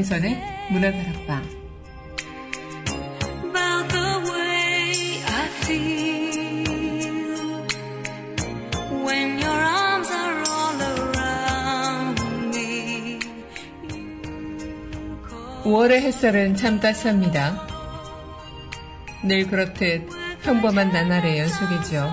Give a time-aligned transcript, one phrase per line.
[0.00, 1.60] 박민선의 문화다락방.
[15.64, 17.66] 5월의 햇살은 참 따스합니다.
[19.24, 20.08] 늘 그렇듯
[20.42, 22.12] 평범한 나날의 연속이죠.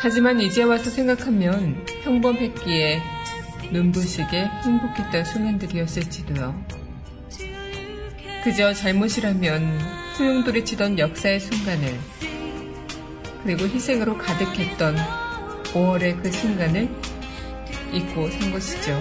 [0.00, 3.15] 하지만 이제 와서 생각하면 평범했기에
[3.72, 6.66] 눈부시게 행복했던 순간들이었을지도요.
[8.44, 9.80] 그저 잘못이라면
[10.16, 11.98] 소용돌이치던 역사의 순간을
[13.42, 14.96] 그리고 희생으로 가득했던
[15.72, 16.88] 5월의 그 순간을
[17.92, 18.98] 잊고 산 것이죠.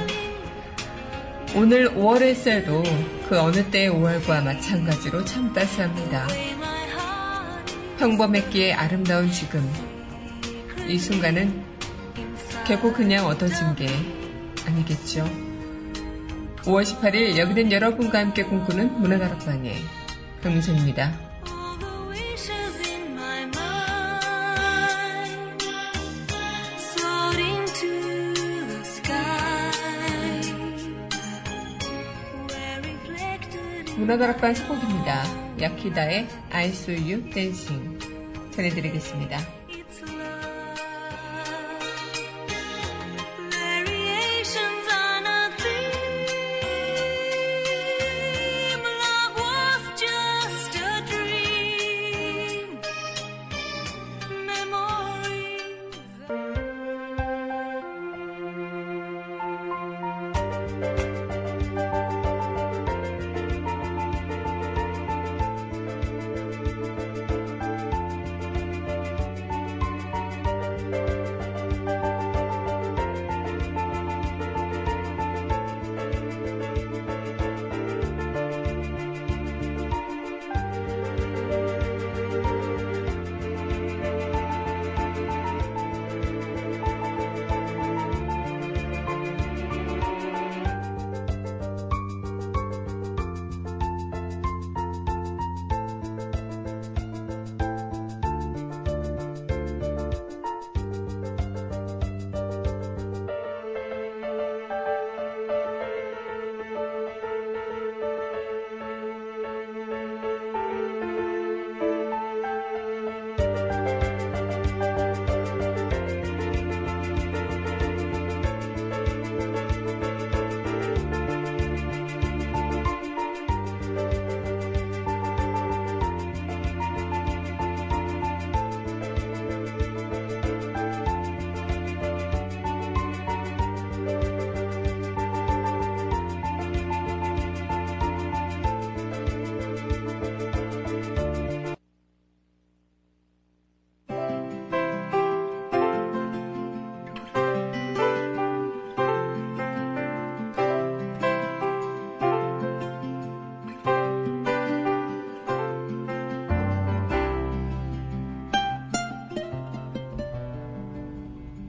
[1.56, 2.84] 오늘 5월의 햇살도
[3.30, 6.28] 그 어느 때의 5월과 마찬가지로 참 따스합니다.
[7.98, 9.68] 평범했기에 아름다운 지금.
[10.88, 11.64] 이 순간은
[12.68, 13.88] 결코 그냥 얻어진 게
[14.66, 15.24] 아니겠죠.
[16.64, 19.76] 5월 18일 여기는 여러분과 함께 꿈꾸는 문화다락방의
[20.42, 21.26] 강민선입니다.
[33.98, 35.24] 문화다락방 스곡입니다.
[35.62, 37.98] 야키다의 I saw you dancing
[38.52, 39.65] 전해드리겠습니다.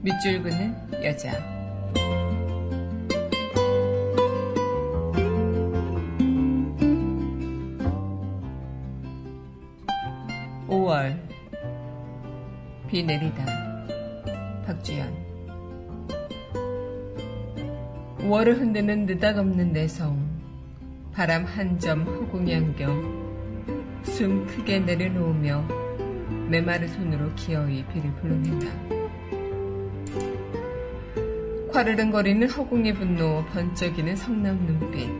[0.06, 0.72] 밑줄 긋는
[1.02, 1.32] 여자.
[10.68, 11.18] (5월)
[12.86, 13.44] 비 내리다
[14.64, 15.12] 박주연
[18.18, 20.24] 5월을 흔드는 느닷없는 내성
[21.12, 25.66] 바람 한 점 허공이 안경 숨 크게 내려놓으며
[26.48, 28.95] 메마른 손으로 기어이 비를 불러낸다.
[31.76, 35.10] 화르릉거리는 허공의 분노, 번쩍이는 성남 눈빛,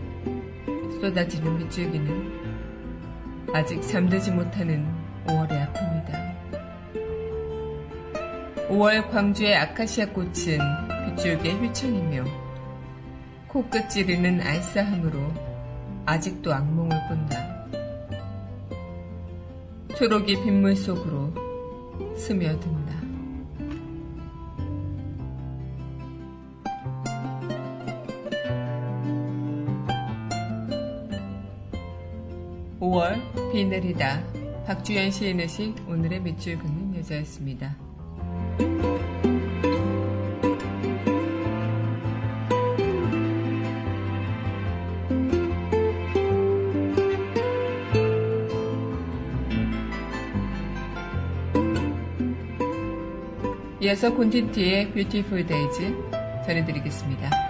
[1.03, 4.91] 쏟아지는 밑줄기는 아직 잠들지 못하는
[5.27, 6.35] 5월의 아픔이다.
[8.71, 10.59] 5월 광주의 아카시아 꽃은
[11.15, 12.25] 빗줄기의 휘청이며
[13.49, 15.35] 코끝 찌르는 알싸함으로
[16.07, 17.67] 아직도 악몽을 꾼다.
[19.95, 21.35] 초록이 빗물 속으로
[22.17, 22.96] 스며든다.
[33.57, 34.23] 비 내리다
[34.67, 37.75] 박주연 시인의 시 오늘의 밑줄 긋는 여자였습니다.
[53.81, 55.95] 이어서 콘틴티의 Beautiful Days
[56.45, 57.46] 전해드리겠습니다.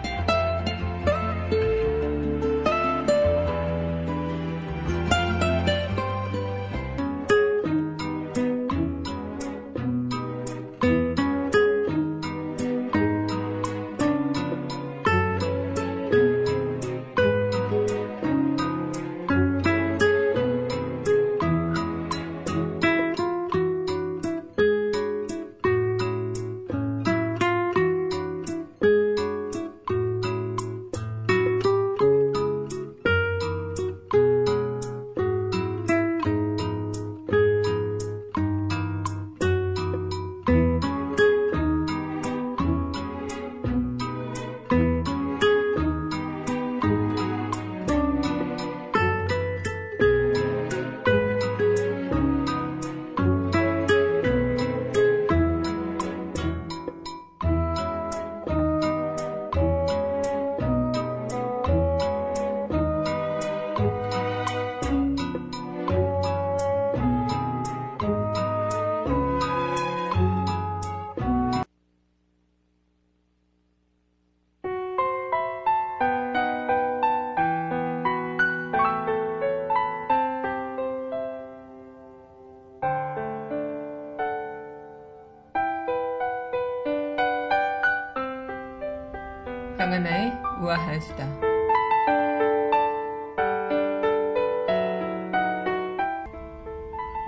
[90.67, 91.25] 우아한 수다.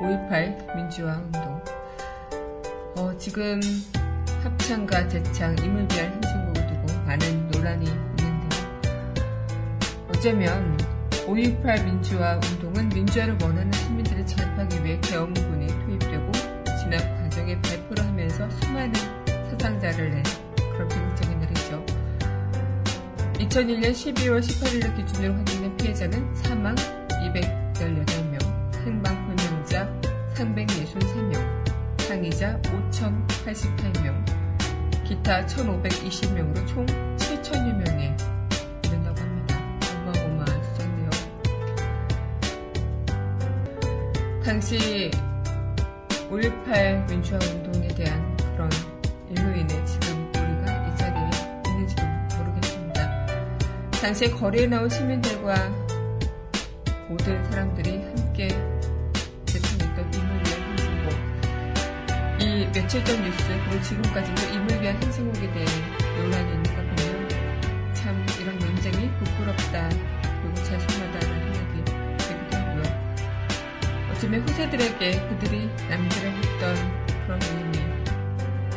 [0.01, 1.63] (5.18) 민주화 운동
[2.97, 3.61] 어, 지금
[4.43, 8.49] 합창과 재창, 이물별 행진곡을 두고 많은 논란이 있는데
[10.09, 10.77] 어쩌면
[11.27, 16.33] 5.18 민주화 운동은 민주화를 원하는 시민들을 제압하기 위해 계엄군이 투입되고
[16.81, 18.93] 진압 과정에 발표를 하면서 수많은
[19.51, 20.48] 사상자를 낸
[23.49, 28.39] 2001년 12월 18일을 기준으로 확인된 피해자는 사망 218명,
[28.85, 29.91] 생방불명자
[30.35, 31.41] 363명,
[32.03, 34.23] 상이자 5,088명,
[35.03, 36.85] 기타 1,520명으로 총
[37.17, 38.15] 7천여 명에
[38.85, 39.59] 이른다고 합니다.
[40.05, 41.11] 어마어마한 숫자인데요.
[44.45, 45.11] 당시
[46.31, 48.69] 5.18 민주화 운동에 대한 그런
[49.31, 49.85] 일로 인해
[54.01, 55.55] 당시에 거리에 나온 시민들과
[57.09, 58.49] 모든 사람들이 함께
[59.45, 61.13] 제청했던 위한 행진곡.
[62.41, 65.67] 이 며칠 전 뉴스, 그리고 지금까지도 임을 위한 행진곡에 대해
[66.17, 67.29] 논란이 있는 거 보면
[67.93, 71.85] 참 이런 논쟁이 부끄럽다, 그리고 죄송하다는 생각이
[72.19, 72.83] 들기도 하고요.
[74.13, 76.77] 어쩌면 후세들에게 그들이 남들을 했던
[77.27, 77.79] 그런 의미,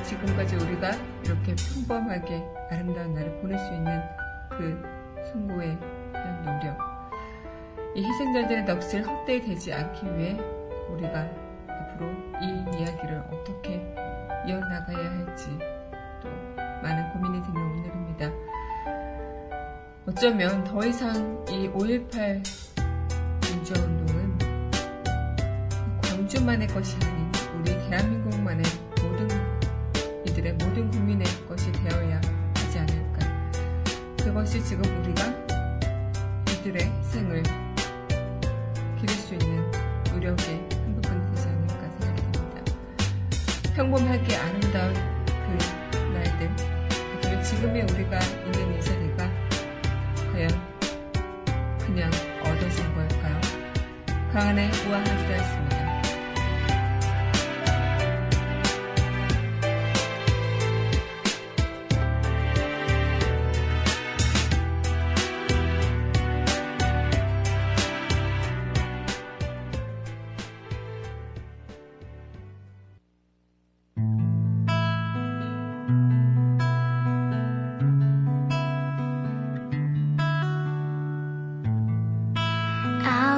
[0.04, 0.92] 지금까지 우리가
[1.24, 4.02] 이렇게 평범하게 아름다운 날을 보낼 수 있는
[4.50, 5.01] 그
[5.32, 5.78] 승고에
[6.14, 6.78] 대한 노력,
[7.96, 10.38] 이 희생자들의 넋을 헛되이 되지 않기 위해
[10.90, 11.28] 우리가
[11.68, 12.10] 앞으로
[12.42, 13.76] 이 이야기를 어떻게
[14.48, 15.58] 이어나가야 할지
[16.22, 16.30] 또
[16.82, 18.32] 많은 고민이 드는 오늘입니다.
[20.08, 22.44] 어쩌면 더 이상 이 5.18
[23.54, 24.38] 민주화운동은
[26.04, 28.64] 광주만의 것이 아닌 우리 대한민국만의
[29.02, 29.28] 모든
[30.26, 32.41] 이들의 모든 국민의 것이 되어야 않을까.
[34.24, 35.24] 그것이 지금 우리가
[36.52, 37.42] 이들의 희생을
[39.00, 39.72] 기를 수 있는
[40.12, 42.64] 노력의 한 부분이 되지 않을까 생각이 듭니다.
[43.76, 44.94] 평범하게 아름다운
[45.26, 46.56] 그 날들,
[47.22, 49.30] 그리고 지금의 우리가 있는 이 자리가
[50.32, 50.50] 과연
[51.80, 52.12] 그냥
[52.42, 53.42] 얻어진 걸까요?
[54.32, 55.71] 강한의 우아한 수다였습니다.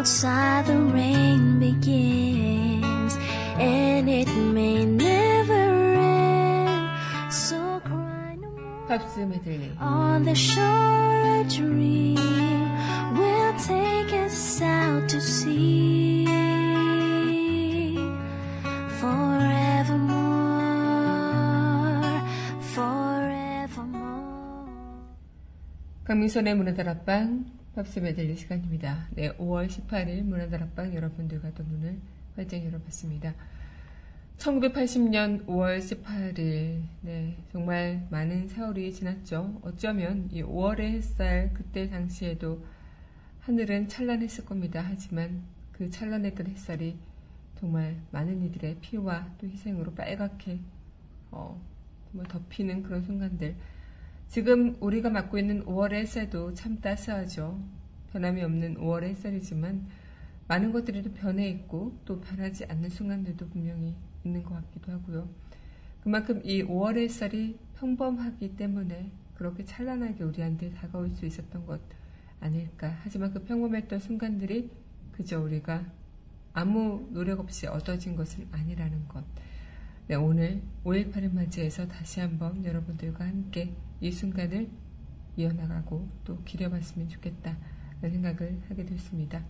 [0.04, 3.16] outside the rain begins
[3.56, 5.64] and it may never
[5.96, 6.92] end.
[7.32, 9.00] So cry no more.
[9.80, 12.20] on the shore a dream
[13.16, 16.28] will take us out to sea.
[19.00, 20.04] Forevermore
[22.76, 24.68] forevermore.
[26.04, 26.52] Kami sudah
[27.76, 29.08] 팝스 메들리 시간입니다.
[29.16, 32.00] 네, 5월 18일 문화다락방 여러분들과 또 문을
[32.36, 33.34] 활짝 열어봤습니다.
[34.38, 39.60] 1980년 5월 18일, 네, 정말 많은 세월이 지났죠.
[39.64, 42.64] 어쩌면 이 5월의 햇살, 그때 당시에도
[43.40, 44.86] 하늘은 찬란했을 겁니다.
[44.88, 46.96] 하지만 그 찬란했던 햇살이
[47.60, 50.60] 정말 많은 이들의 피와 또 희생으로 빨갛게,
[51.32, 51.60] 어,
[52.12, 53.56] 정말 덮이는 그런 순간들.
[54.34, 57.64] 지금 우리가 맞고 있는 5월의 햇살도 참 따스하죠.
[58.12, 59.86] 변함이 없는 5월의 햇살이지만
[60.48, 65.30] 많은 것들이 또 변해 있고 또 변하지 않는 순간들도 분명히 있는 것 같기도 하고요.
[66.02, 71.80] 그만큼 이 5월의 햇살이 평범하기 때문에 그렇게 찬란하게 우리한테 다가올 수 있었던 것
[72.40, 72.92] 아닐까.
[73.04, 74.72] 하지만 그 평범했던 순간들이
[75.12, 75.86] 그저 우리가
[76.54, 79.24] 아무 노력 없이 얻어진 것은 아니라는 것.
[80.08, 84.68] 네, 오늘 5.18을 맞이해서 다시 한번 여러분들과 함께 이 순간을
[85.38, 87.56] 이어나가고 또 기려봤으면 좋겠다.
[88.02, 89.42] 라는 생각을 하게 됐습니다.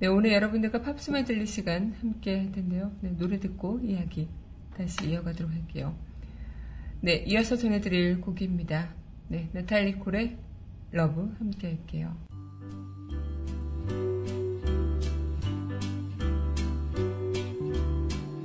[0.00, 2.90] 네, 오늘 여러분들과 팝스 메들리 시간 함께 할 텐데요.
[3.00, 4.28] 네, 노래 듣고 이야기
[4.76, 5.96] 다시 이어가도록 할게요.
[7.02, 8.92] 네, 이어서 전해드릴 곡입니다.
[9.28, 10.38] 네, 나탈리 콜의
[10.90, 12.16] LOVE 함께 할게요.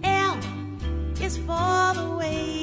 [0.04, 2.59] L is for the way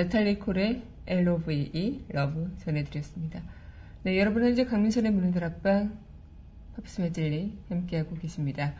[0.00, 3.42] 네, 나탈리 콜의 LOVE, LOVE 전해드렸습니다.
[4.02, 5.98] 네, 여러분 현재 강민선의 문화다락방
[6.74, 8.72] 팝스 메들리 함께하고 계십니다.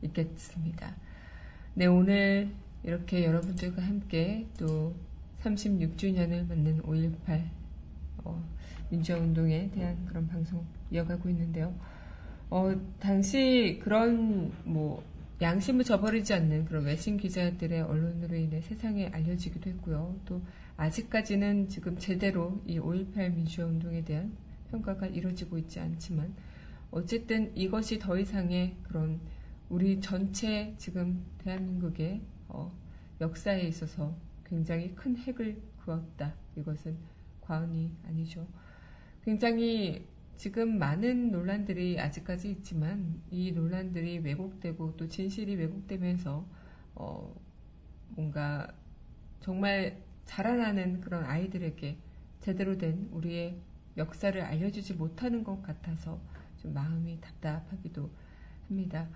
[0.02, 0.98] 있겠습니다.
[1.76, 2.50] 네, 오늘
[2.84, 4.94] 이렇게 여러분들과 함께 또
[5.46, 7.44] 36주년을 맞는 5.18
[8.24, 8.44] 어,
[8.90, 11.74] 민주화운동에 대한 그런 방송 이어가고 있는데요.
[12.50, 15.04] 어, 당시 그런 뭐
[15.42, 20.20] 양심을 저버리지 않는 그런 외신 기자들의 언론으로 인해 세상에 알려지기도 했고요.
[20.26, 20.42] 또
[20.78, 24.36] 아직까지는 지금 제대로 이 5.18 민주화운동에 대한
[24.72, 26.34] 평가가 이루어지고 있지 않지만
[26.92, 29.20] 어쨌든 이것이 더 이상의 그런
[29.70, 32.72] 우리 전체 지금 대한민국의 어,
[33.20, 36.34] 역사에 있어서 굉장히 큰 획을 그었다.
[36.56, 36.98] 이것은
[37.42, 38.48] 과언이 아니죠.
[39.24, 46.46] 굉장히 지금 많은 논란들이 아직까지 있지만 이 논란들이 왜곡되고 또 진실이 왜곡되면서
[46.96, 47.36] 어,
[48.10, 48.68] 뭔가
[49.40, 51.98] 정말 자라나는 그런 아이들에게
[52.42, 53.60] 제대로 된 우리의
[53.98, 56.20] 역사를 알려주지 못하는 것 같아서
[56.58, 58.10] 좀 마음이 답답하기도
[58.68, 59.08] 합니다.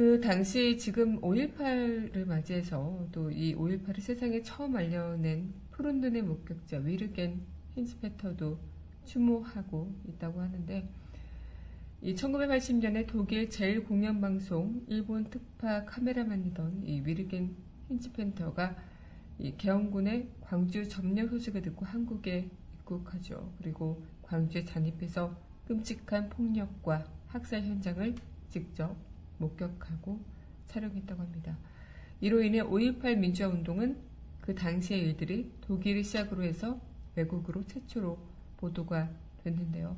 [0.00, 7.42] 그 당시 지금 5.18을 맞이해서 또 이 5.18을 세상에 처음 알려낸 푸른 눈의 목격자 위르겐
[7.74, 8.58] 힌스페터도
[9.04, 10.88] 추모하고 있다고 하는데
[12.00, 17.54] 이 1980년에 독일 제일 공연방송 일본 특파 카메라만이던 이 위르겐
[17.88, 18.74] 힌스펜터가
[19.38, 23.52] 이 개헌군의 광주 점령 소식을 듣고 한국에 입국하죠.
[23.58, 25.36] 그리고 광주에 잔입해서
[25.68, 28.14] 끔찍한 폭력과 학살 현장을
[28.48, 29.09] 직접
[29.40, 30.20] 목격하고
[30.68, 31.58] 촬영했다고 합니다.
[32.20, 33.98] 이로 인해 5.18 민주화 운동은
[34.40, 36.80] 그 당시의 일들이 독일을 시작으로 해서
[37.16, 38.18] 외국으로 최초로
[38.58, 39.10] 보도가
[39.42, 39.96] 됐는데요.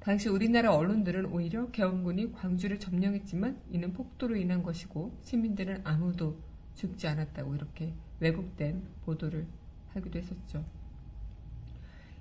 [0.00, 6.38] 당시 우리나라 언론들은 오히려 개헌군이 광주를 점령했지만 이는 폭도로 인한 것이고 시민들은 아무도
[6.74, 9.46] 죽지 않았다고 이렇게 왜곡된 보도를
[9.94, 10.64] 하기도 했었죠.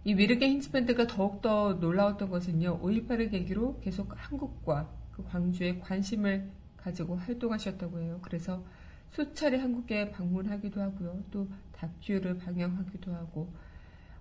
[0.03, 7.99] 이 위르게 힌츠밴드가 더욱더 놀라웠던 것은요, 5.18을 계기로 계속 한국과 그 광주에 관심을 가지고 활동하셨다고
[7.99, 8.19] 해요.
[8.21, 8.63] 그래서
[9.09, 11.23] 수차례 한국에 방문하기도 하고요.
[11.31, 13.51] 또 다큐를 방영하기도 하고,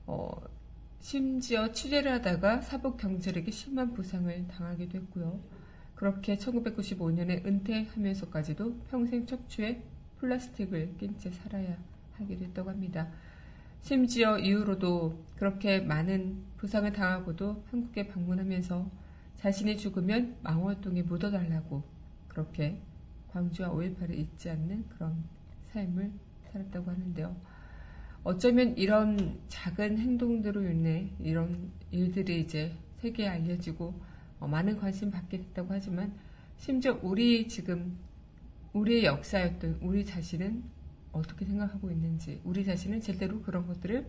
[0.06, 0.30] 어,
[1.00, 5.40] 심지어 취재를 하다가 사복 경찰에게 심한 부상을 당하기도 했고요.
[5.94, 9.82] 그렇게 1995년에 은퇴하면서까지도 평생 척추에
[10.18, 11.76] 플라스틱을 낀 채 살아야
[12.14, 13.08] 하기도 했다고 합니다.
[13.80, 18.90] 심지어 이후로도 그렇게 많은 부상을 당하고도 한국에 방문하면서
[19.36, 21.82] 자신이 죽으면 망월동에 묻어달라고
[22.28, 22.80] 그렇게
[23.28, 25.24] 광주와 5.18을 잊지 않는 그런
[25.72, 26.10] 삶을
[26.52, 27.36] 살았다고 하는데요.
[28.24, 33.94] 어쩌면 이런 작은 행동들로 인해 이런 일들이 이제 세계에 알려지고
[34.40, 36.12] 어, 많은 관심 받게 됐다고 하지만
[36.56, 37.98] 심지어 우리 지금
[38.72, 40.64] 우리의 역사였던 우리 자신은
[41.12, 44.06] 어떻게 생각하고 있는지 우리 자신은 제대로 그런 것들을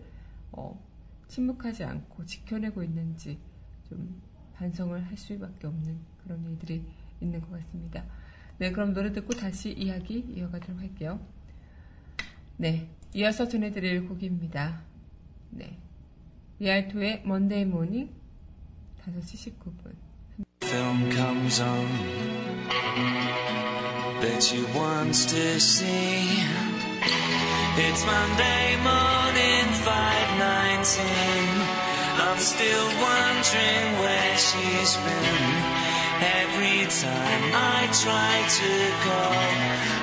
[0.52, 0.82] 어,
[1.28, 3.38] 침묵하지 않고 지켜내고 있는지
[3.88, 4.20] 좀
[4.58, 6.84] 반성을 할 수밖에 없는 그런 일들이
[7.20, 8.04] 있는 것 같습니다.
[8.58, 11.20] 네, 그럼 노래 듣고 다시 이야기 이어가도록 할게요.
[12.56, 14.82] 네, 이어서 전해드릴 곡입니다.
[15.50, 15.78] 네,
[16.58, 18.10] 리알토의 Monday Morning
[19.04, 20.08] 5시 19분.
[20.60, 21.88] film comes on
[24.20, 26.28] that she wants to see.
[27.80, 31.47] It's Monday morning, 519.
[32.38, 35.78] Still wondering where she's been.
[36.38, 39.42] Every time I try to call,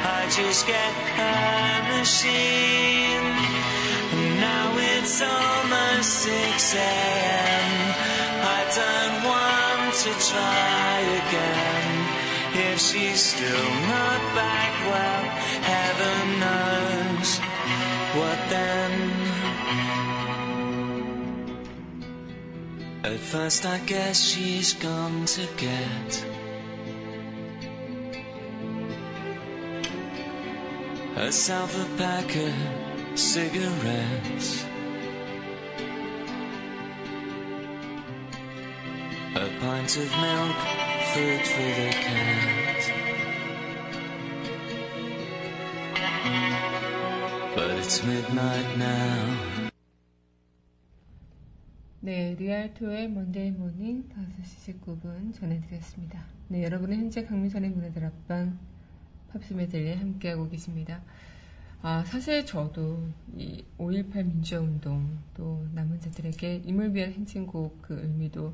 [0.04, 3.26] I just get her machine.
[4.12, 7.68] And Now it's almost 6 a.m.
[8.44, 11.96] I don't want to try again.
[12.68, 15.24] If she's still not back, well,
[15.72, 17.40] heaven knows
[18.20, 18.85] what then.
[23.06, 26.26] At first, I guess she's gone to get
[31.14, 32.56] herself a packet
[33.14, 34.66] cigarettes.
[39.36, 40.58] A pint of milk,
[41.14, 42.82] food for the cat.
[47.56, 49.65] But it's midnight now.
[52.36, 56.26] 네, 리알토의 먼데이 모닝 5시 19분 전해드렸습니다.
[56.50, 58.60] 네, 여러분은 현재 강민선의 문화들 앞방
[59.32, 61.02] 팝스 메들리 함께하고 계십니다.
[61.82, 68.54] 아, 사실 저도 이 5.18 민주화운동 또 남은 자들에게 임을 위한 행진곡 그 의미도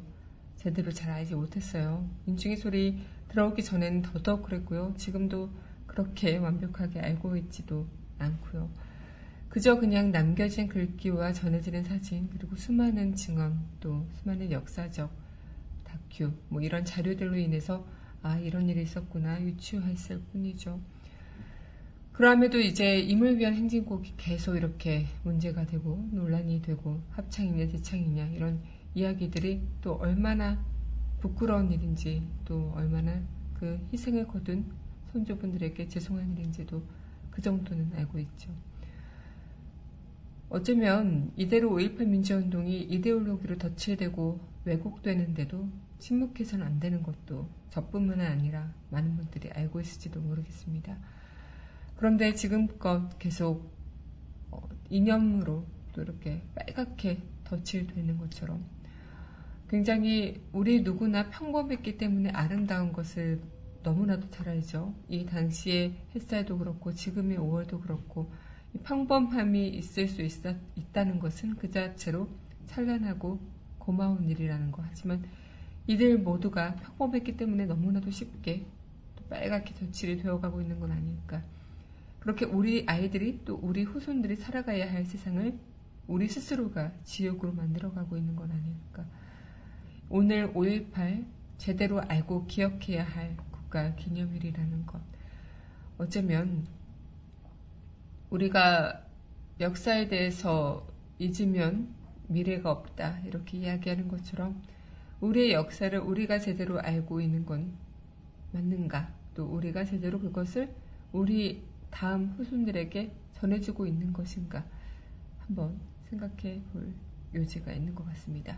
[0.58, 2.08] 제대로 잘 알지 못했어요.
[2.26, 4.94] 민중의 소리 들어오기 전에는 더더욱 그랬고요.
[4.98, 5.50] 지금도
[5.88, 7.88] 그렇게 완벽하게 알고 있지도
[8.20, 8.70] 않고요.
[9.52, 15.12] 그저 그냥 남겨진 글귀와 전해지는 사진, 그리고 수많은 증언, 또 수많은 역사적
[15.84, 17.86] 다큐, 뭐 이런 자료들로 인해서
[18.24, 20.80] 아, 이런 일이 있었구나 유추했을 뿐이죠.
[22.14, 28.62] 그럼에도 이제 임을 위한 행진곡이 계속 이렇게 문제가 되고 논란이 되고 합창이냐 대창이냐 이런
[28.96, 30.64] 이야기들이 또 얼마나
[31.20, 33.22] 부끄러운 일인지 또 얼마나
[33.56, 34.72] 그 희생을 거둔
[35.12, 36.82] 선조분들에게 죄송한 일인지도
[37.32, 38.50] 그 정도는 알고 있죠.
[40.54, 49.50] 어쩌면 이대로 5.18 민주화운동이 이데올로기로 덧칠되고 왜곡되는데도 침묵해서는 안 되는 것도 저뿐만 아니라 많은 분들이
[49.50, 50.98] 알고 있을지도 모르겠습니다.
[51.96, 53.72] 그런데 지금껏 계속
[54.50, 58.66] 어, 이념으로 또 이렇게 빨갛게 덧칠되는 것처럼
[59.70, 63.40] 굉장히 우리 누구나 평범했기 때문에 아름다운 것을
[63.84, 64.94] 너무나도 잘 알죠.
[65.08, 68.41] 이 당시의 햇살도 그렇고 지금의 5월도 그렇고 이
[68.84, 70.32] 평범함이 있을 수 있,
[70.76, 72.30] 있다는 것은 그 자체로
[72.68, 73.40] 찬란하고
[73.78, 74.84] 고마운 일이라는 거.
[74.88, 75.24] 하지만
[75.88, 78.66] 이들 모두가 평범했기 때문에 너무나도 쉽게
[79.16, 81.42] 또 빨갛게 덧칠이 되어가고 있는 건 아닐까.
[82.20, 85.58] 그렇게 우리 아이들이 또 우리 후손들이 살아가야 할 세상을
[86.08, 89.06] 우리 스스로가 지옥으로 만들어가고 있는 건 아닐까.
[90.10, 91.26] 오늘 5.18
[91.58, 95.02] 제대로 알고 기억해야 할 국가 기념일이라는 것.
[95.98, 96.66] 어쩌면
[98.32, 99.06] 우리가
[99.60, 100.88] 역사에 대해서
[101.20, 101.94] 잊으면
[102.28, 103.20] 미래가 없다.
[103.26, 104.62] 이렇게 이야기하는 것처럼
[105.20, 107.74] 우리의 역사를 우리가 제대로 알고 있는 건
[108.54, 109.14] 맞는가?
[109.36, 110.74] 또 우리가 제대로 그것을
[111.12, 114.66] 우리 다음 후손들에게 전해주고 있는 것인가?
[115.40, 116.94] 한번 생각해 볼
[117.36, 118.58] 요지가 있는 것 같습니다.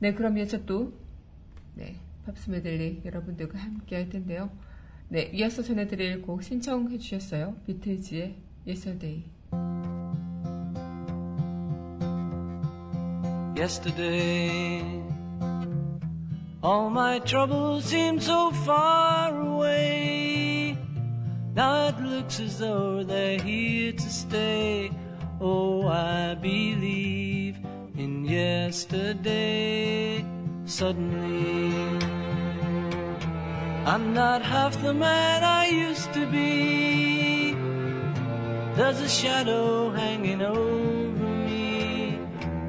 [0.00, 0.92] 네, 그럼 이어서 또,
[1.74, 4.50] 네, 팝스 메들리 여러분들과 함께 할 텐데요.
[5.08, 7.56] 네, 이어서 전해드릴 곡 신청해 주셨어요.
[7.66, 9.24] 비틀즈의 Yesterday.
[13.56, 15.02] Yesterday,
[16.62, 20.78] all my troubles seem so far away.
[21.56, 24.92] Now it looks as though they're here to stay.
[25.40, 27.58] Oh, I believe
[27.96, 30.24] in yesterday.
[30.66, 31.98] Suddenly,
[33.84, 37.11] I'm not half the man I used to be.
[38.82, 42.18] There's a shadow hanging over me.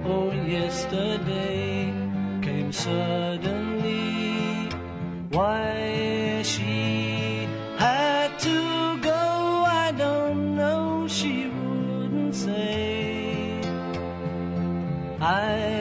[0.06, 1.92] Oh, yesterday
[2.40, 4.70] came suddenly.
[5.32, 7.48] Why she
[7.80, 11.08] had to go, I don't know.
[11.08, 13.60] She wouldn't say.
[15.20, 15.73] I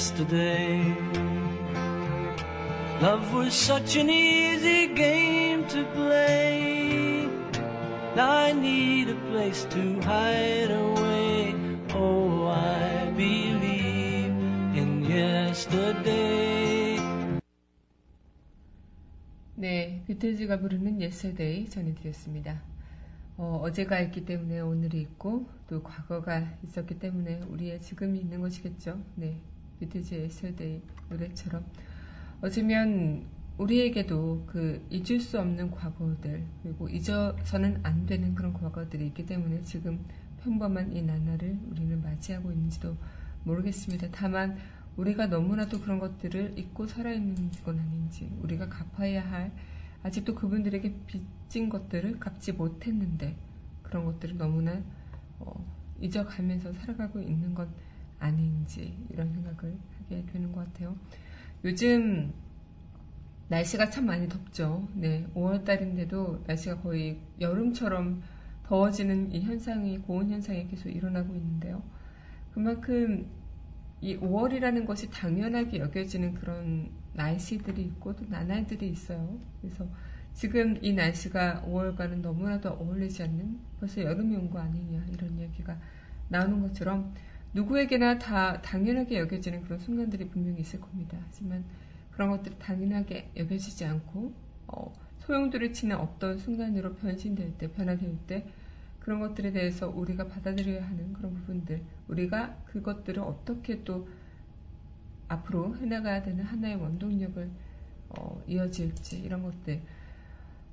[0.00, 0.80] Yesterday.
[3.02, 7.28] Love was such an easy game to play.
[8.16, 11.54] I need a place to hide away.
[11.92, 14.32] Oh, I believe
[14.72, 16.96] in yesterday.
[19.54, 22.62] 네, 비틀즈가 부르는 Yesterday 전해드렸습니다.
[23.36, 28.98] 어, 어제가 있기 때문에 오늘이 있고 또 과거가 있었기 때문에 우리의 지금이 있는 것이겠죠.
[29.16, 29.38] 네,
[29.80, 31.64] 비틀즈의 Yesterday 노래처럼
[32.42, 33.26] 어쩌면
[33.58, 40.04] 우리에게도 그 잊을 수 없는 과거들 그리고 잊어서는 안 되는 그런 과거들이 있기 때문에 지금
[40.42, 42.96] 평범한 이 나날을 우리는 맞이하고 있는지도
[43.44, 44.08] 모르겠습니다.
[44.12, 44.56] 다만
[44.96, 49.52] 우리가 너무나도 그런 것들을 잊고 살아있는 건 아닌지 우리가 갚아야 할
[50.02, 53.36] 아직도 그분들에게 빚진 것들을 갚지 못했는데
[53.82, 54.82] 그런 것들을 너무나
[55.38, 55.64] 어,
[56.00, 57.68] 잊어가면서 살아가고 있는 건
[58.20, 60.96] 아닌지 이런 생각을 하게 되는 것 같아요.
[61.64, 62.32] 요즘
[63.48, 64.88] 날씨가 참 많이 덥죠.
[64.94, 68.22] 네, 5월달인데도 날씨가 거의 여름처럼
[68.64, 71.82] 더워지는 이 현상이, 고온 현상이 계속 일어나고 있는데요.
[72.54, 73.26] 그만큼
[74.00, 79.38] 이 5월이라는 것이 당연하게 여겨지는 그런 날씨들이 있고 또 나날들이 있어요.
[79.60, 79.86] 그래서
[80.32, 85.76] 지금 이 날씨가 5월과는 너무나도 어울리지 않는 벌써 여름이 온 거 아니냐 이런 얘기가
[86.28, 87.12] 나오는 것처럼
[87.54, 91.18] 누구에게나 다 당연하게 여겨지는 그런 순간들이 분명히 있을 겁니다.
[91.26, 91.64] 하지만
[92.12, 94.32] 그런 것들이 당연하게 여겨지지 않고
[94.68, 98.46] 어, 소용돌이 치는 어떤 순간으로 변신될 때, 변화될 때
[99.00, 104.08] 그런 것들에 대해서 우리가 받아들여야 하는 그런 부분들, 우리가 그것들을 어떻게 또
[105.28, 107.50] 앞으로 해나가야 되는 하나의 원동력을
[108.10, 109.80] 어, 이어질지 이런 것들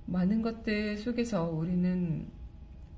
[0.08, 2.26] 많은 것들 속에서 우리는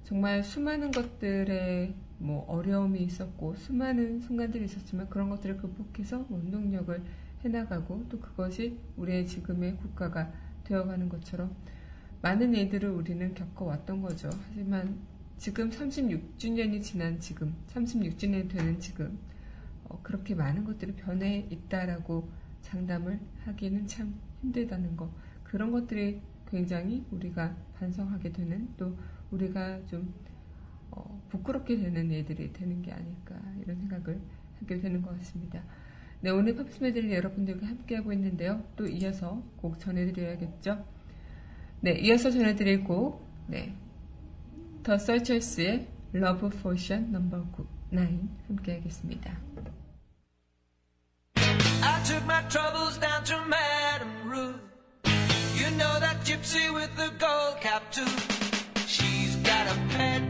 [0.03, 7.01] 정말 수많은 것들에 뭐 어려움이 있었고 수많은 순간들이 있었지만 그런 것들을 극복해서 원동력을
[7.43, 10.31] 해나가고 또 그것이 우리의 지금의 국가가
[10.65, 11.55] 되어가는 것처럼
[12.21, 14.29] 많은 일들을 우리는 겪어왔던 거죠.
[14.49, 14.99] 하지만
[15.37, 19.17] 지금 36주년이 지난 지금, 36주년이 되는 지금,
[19.85, 22.29] 어, 그렇게 많은 것들이 변해 있다라고
[22.61, 25.09] 장담을 하기는 참 힘들다는 거.
[25.45, 28.97] 그런 것들이 굉장히 우리가 반성하게 되는 또
[29.31, 30.13] 우리가 좀
[30.91, 34.19] 어, 부끄럽게 되는 일들이 되는 게 아닐까 이런 생각을
[34.59, 35.63] 하게 되는 것 같습니다.
[36.21, 38.63] 네, 오늘 팝스 메들리 여러분들과 함께하고 있는데요.
[38.75, 40.85] 또 이어서 곡 전해드려야겠죠?
[41.81, 43.73] 네, 이어서 전해드릴 곡, 네.
[44.83, 47.21] 더 서처스의 Love Potion No.
[47.91, 49.37] 9 함께하겠습니다.
[51.81, 54.59] I took my troubles down to Madame Ruth.
[55.55, 58.05] You know that gypsy with the gold cap too.
[58.85, 60.28] She's got a pet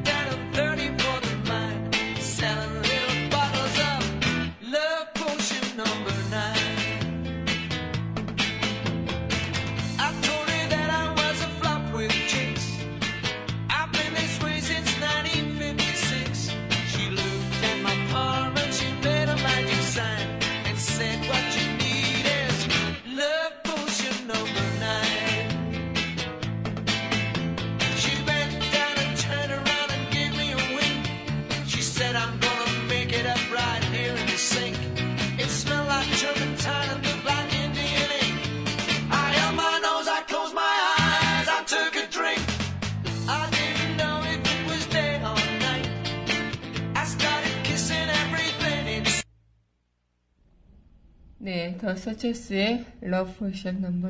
[51.79, 53.89] 네, 더 서체스의 Love Potion No.
[54.01, 54.07] 9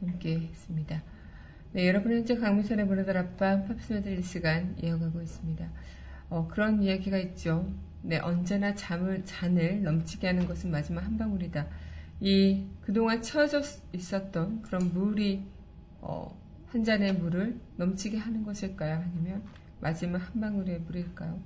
[0.00, 1.04] 함께 했습니다.
[1.70, 5.70] 네, 여러분 현재 강민선의 문화들 앞방 팝스 메들리 시간 이어가고 있습니다.
[6.30, 7.72] 어, 그런 이야기가 있죠.
[8.02, 11.68] 네, 언제나 잠을, 잔을 넘치게 하는 것은 마지막 한 방울이다.
[12.20, 15.44] 이 그동안 채워져 있었던 그런 물이
[16.00, 18.96] 어, 한 잔의 물을 넘치게 하는 것일까요?
[18.96, 19.44] 아니면
[19.80, 21.40] 마지막 한 방울의 물일까요?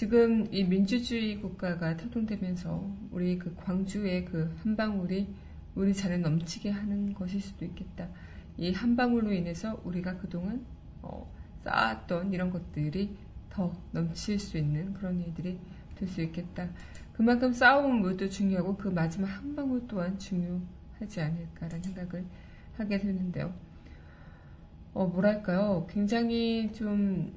[0.00, 5.28] 지금 이 민주주의 국가가 태동되면서 우리 그 광주의 그 한 방울이
[5.74, 8.08] 우리 잔을 넘치게 하는 것일 수도 있겠다.
[8.56, 10.64] 이 한 방울로 인해서 우리가 그동안
[11.02, 11.30] 어,
[11.64, 13.14] 쌓았던 이런 것들이
[13.50, 15.58] 더 넘칠 수 있는 그런 일들이
[15.96, 16.70] 될 수 있겠다.
[17.12, 22.24] 그만큼 쌓아온 물도 중요하고 그 마지막 한 방울 또한 중요하지 않을까라는 생각을
[22.78, 23.52] 하게 되는데요.
[24.94, 25.86] 어, 뭐랄까요.
[25.90, 27.34] 굉장히 좀,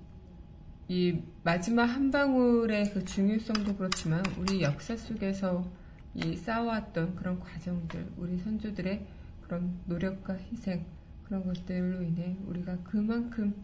[0.87, 5.65] 이 마지막 한 방울의 그 중요성도 그렇지만, 우리 역사 속에서
[6.13, 9.05] 이 쌓아왔던 그런 과정들, 우리 선조들의
[9.41, 10.85] 그런 노력과 희생,
[11.23, 13.55] 그런 것들로 인해 우리가 그만큼,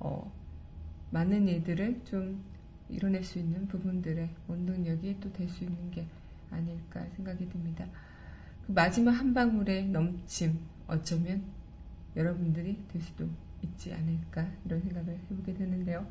[0.00, 0.32] 어,
[1.10, 2.42] 많은 일들을 좀
[2.90, 6.06] 이뤄낼 수 있는 부분들의 원동력이 또 될 수 있는 게
[6.50, 7.86] 아닐까 생각이 듭니다.
[8.66, 11.44] 그 마지막 한 방울의 넘침, 어쩌면
[12.16, 13.28] 여러분들이 될 수도
[13.62, 16.06] 있지 않을까 이런 생각을 해보게 되는데요.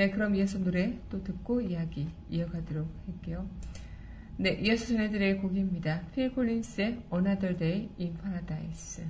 [0.00, 3.46] 네, 그럼 이어서 노래 또 듣고 이야기 이어가도록 할게요.
[4.38, 6.06] 네, 이어서 전해드릴 곡입니다.
[6.14, 9.04] 필 콜린스의 Another Day in Paradise.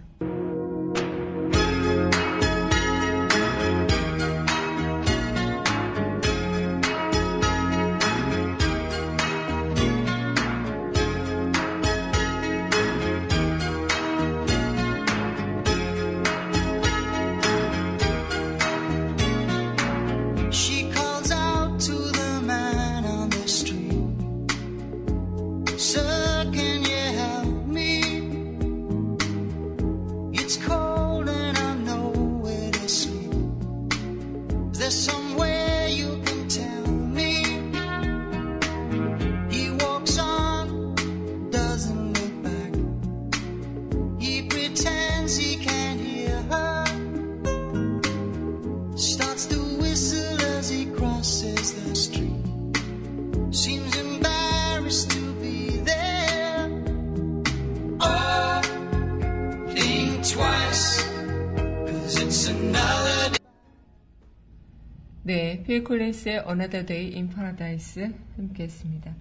[65.71, 69.15] 네, 필 콜린스의 Another Day in Paradise 함께 했습니다.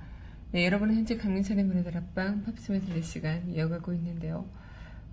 [0.52, 4.50] 네, 여러분은 현재 강민찬의 문화들 앞방 팝스메 들릴 시간 이어가고 있는데요.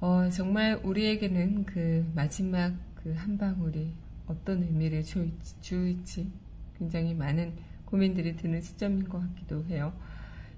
[0.01, 3.93] 어, 정말 우리에게는 그 마지막 그 한 방울이
[4.27, 6.33] 어떤 의미를 주, 주일지
[6.79, 7.53] 굉장히 많은
[7.85, 9.93] 고민들이 드는 시점인 것 같기도 해요.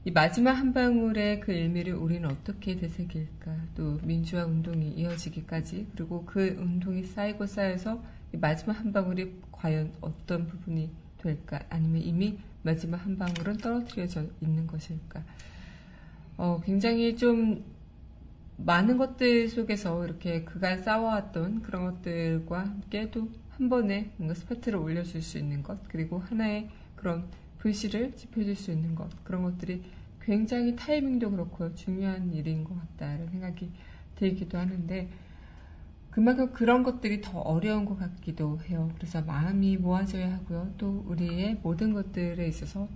[0.05, 3.53] 이 마지막 한 방울의 그 의미를 우리는 어떻게 되새길까?
[3.75, 10.47] 또 민주화 운동이 이어지기까지 그리고 그 운동이 쌓이고 쌓여서 이 마지막 한 방울이 과연 어떤
[10.47, 11.61] 부분이 될까?
[11.69, 15.25] 아니면 이미 마지막 한 방울은 떨어뜨려져 있는 것일까?
[16.37, 17.65] 어, 굉장히 좀
[18.59, 25.39] 많은 것들 속에서 이렇게 그간 쌓아왔던 그런 것들과 함께 또한 번에 뭔가 스파트를 올려줄 수
[25.39, 29.83] 있는 것, 그리고 하나의 그런 불씨를 지펴줄 수 있는 것, 그런 것들이
[30.21, 33.71] 굉장히 타이밍도 그렇고 중요한 일인 것 같다는 생각이
[34.17, 35.09] 들기도 하는데,
[36.19, 38.91] 그만큼 그런 것들이 더 어려운 것 같기도 해요.
[38.97, 40.75] 그래서 마음이 모아져야 하고요.
[40.77, 42.89] 또 우리의 모든 것들에 있어서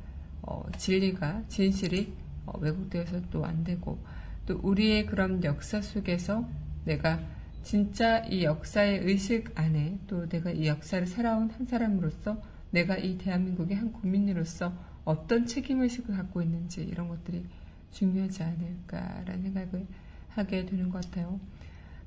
[0.43, 2.13] 어, 진리가, 진실이
[2.47, 4.01] 어, 왜곡되어서 또 안 되고,
[4.45, 6.49] 또 우리의 그런 역사 속에서
[6.85, 7.21] 내가
[7.63, 13.77] 진짜 이 역사의 의식 안에 또 내가 이 역사를 살아온 한 사람으로서 내가 이 대한민국의
[13.77, 14.73] 한 국민으로서
[15.05, 17.45] 어떤 책임의식을 갖고 있는지 이런 것들이
[17.93, 19.87] 중요하지 않을까라는 생각을
[20.31, 21.39] 하게 되는 것 같아요.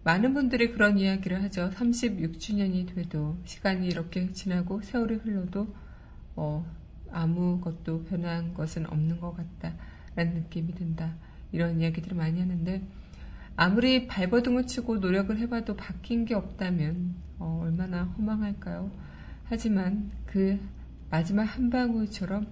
[0.05, 1.71] 많은 분들이 그런 이야기를 하죠.
[1.71, 5.67] 36주년이 돼도 시간이 이렇게 지나고 세월이 흘러도
[6.35, 6.65] 어,
[7.11, 11.15] 아무것도 변한 것은 없는 것 같다라는 느낌이 든다.
[11.51, 12.81] 이런 이야기들을 많이 하는데
[13.57, 18.91] 아무리 발버둥을 치고 노력을 해봐도 바뀐 게 없다면 어, 얼마나 허망할까요?
[19.45, 20.59] 하지만 그
[21.09, 22.47] 마지막 한 방울처럼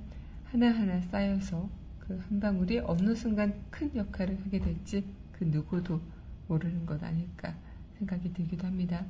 [0.45, 6.01] 하나하나 쌓여서 그 한 방울이 어느 순간 큰 역할을 하게 될지 그 누구도
[6.53, 7.55] 모르는 것 아닐까
[7.97, 9.05] 생각이 들기도 합니다.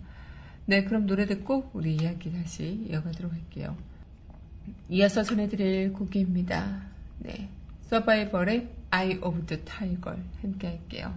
[0.65, 3.75] 네, 그럼 노래 듣고 우리 이야기 다시 이어가도록 할게요.
[4.89, 6.83] 이어서 전해드릴 곡입니다.
[7.19, 7.49] 네,
[7.81, 11.13] 서바이벌의 Eye of the Tiger 함께 할게요.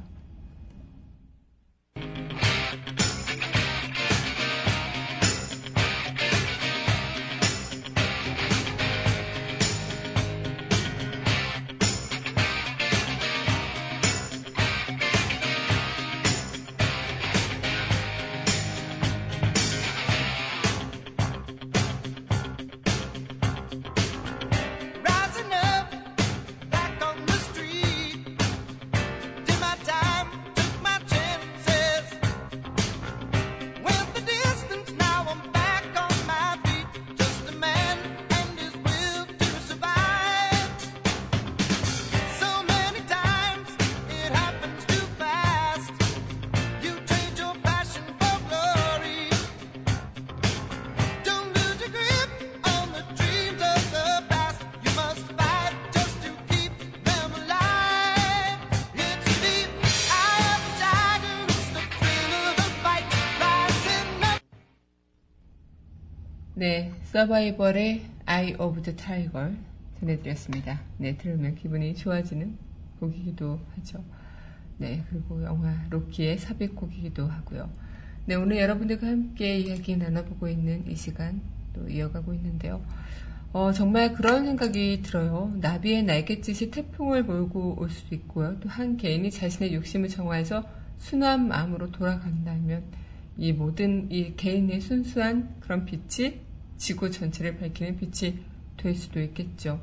[66.59, 69.55] 네, 서바이벌의 Eye of the Tiger
[70.01, 70.81] 전해드렸습니다.
[70.97, 72.57] 네, 들으면 기분이 좋아지는
[72.99, 74.03] 곡이기도 하죠.
[74.79, 77.69] 네, 그리고 영화 로키의 삽입곡이기도 하고요.
[78.25, 81.42] 네, 오늘 여러분들과 함께 이야기 나눠보고 있는 이 시간
[81.75, 82.83] 또 이어가고 있는데요.
[83.53, 85.55] 어, 정말 그런 생각이 들어요.
[85.61, 88.59] 나비의 날갯짓이 태풍을 몰고 올 수도 있고요.
[88.61, 90.64] 또 한 개인이 자신의 욕심을 정화해서
[90.97, 92.85] 순한 마음으로 돌아간다면
[93.37, 96.45] 이 모든 이 개인의 순수한 그런 빛이
[96.76, 98.38] 지구 전체를 밝히는 빛이
[98.76, 99.80] 될 수도 있겠죠.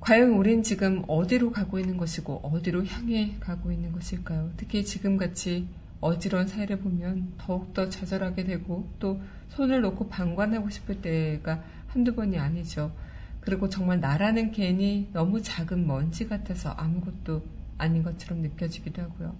[0.00, 4.52] 과연 우린 지금 어디로 가고 있는 것이고 어디로 향해 가고 있는 것일까요?
[4.56, 5.66] 특히 지금같이
[6.00, 12.94] 어지러운 사회를 보면 더욱더 좌절하게 되고 또 손을 놓고 방관하고 싶을 때가 한두 번이 아니죠.
[13.40, 17.44] 그리고 정말 나라는 개인이 너무 작은 먼지 같아서 아무것도
[17.78, 19.36] 아닌 것처럼 느껴지기도 하고요.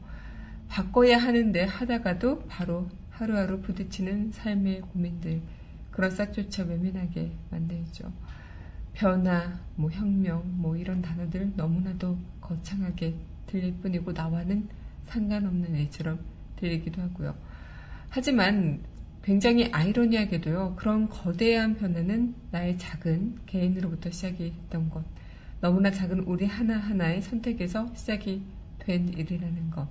[0.68, 5.40] 바꿔야 하는데 하다가도 바로 하루하루 부딪히는 삶의 고민들,
[5.96, 8.12] 그런 싹조차 외면하게 만들죠.
[8.92, 13.14] 변화, 뭐 혁명, 뭐 이런 단어들 너무나도 거창하게
[13.46, 14.68] 들릴 뿐이고 나와는
[15.06, 16.18] 상관없는 애처럼
[16.56, 17.34] 들리기도 하고요.
[18.10, 18.82] 하지만
[19.22, 25.02] 굉장히 아이러니하게도요, 그런 거대한 변화는 나의 작은 개인으로부터 시작이 됐던 것.
[25.62, 28.42] 너무나 작은 우리 하나하나의 선택에서 시작이
[28.80, 29.88] 된 일이라는 것.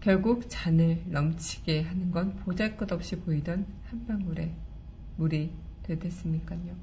[0.00, 4.52] 결국 잔을 넘치게 하는 건 보잘 것 없이 보이던 한 방울의
[5.16, 5.50] 물이
[5.84, 6.76] 되겠습니까요.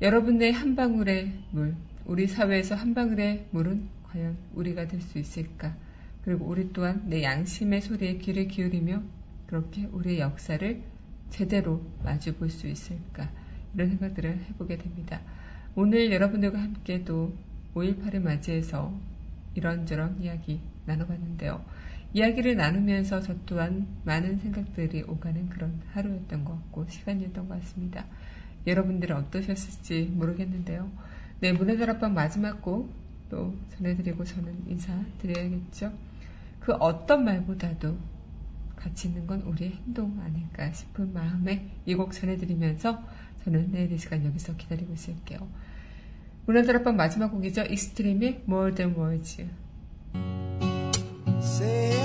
[0.00, 5.76] 여러분의 한 방울의 물, 우리 사회에서 한 방울의 물은 과연 우리가 될 수 있을까?
[6.24, 9.02] 그리고 우리 또한 내 양심의 소리에 귀를 기울이며
[9.46, 10.82] 그렇게 우리의 역사를
[11.30, 13.30] 제대로 마주 볼 수 있을까?
[13.74, 15.20] 이런 생각들을 해보게 됩니다.
[15.74, 17.32] 오늘 여러분들과 함께 또
[17.74, 18.92] 5.18을 맞이해서
[19.54, 21.64] 이런저런 이야기 나눠봤는데요.
[22.14, 28.04] 이야기를 나누면서 저 또한 많은 생각들이 오가는 그런 하루였던 것 같고 시간이었던 것 같습니다.
[28.66, 30.90] 여러분들은 어떠셨을지 모르겠는데요.
[31.40, 35.90] 네, 문화다락방 마지막 곡 또 전해드리고 저는 인사드려야겠죠.
[36.60, 37.96] 그 어떤 말보다도
[38.76, 43.02] 가치 있는 건 우리의 행동 아닐까 싶은 마음에 이 곡 전해드리면서
[43.42, 45.48] 저는 내일 이 시간 여기서 기다리고 있을게요.
[46.44, 47.62] 문화다락방 마지막 곡이죠.
[47.62, 49.46] 익스트림의 More Than Words.
[51.40, 52.01] Saying